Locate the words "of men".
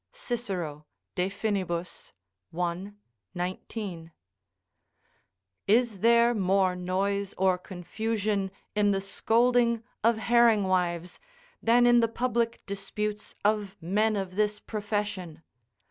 13.45-14.15